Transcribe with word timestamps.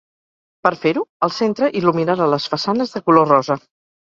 Per 0.67 0.71
fer-ho, 0.85 1.03
el 1.27 1.33
centre 1.35 1.69
il·luminarà 1.83 2.27
les 2.33 2.49
façanes 2.55 2.97
de 2.97 3.05
color 3.05 3.31
rosa. 3.35 3.61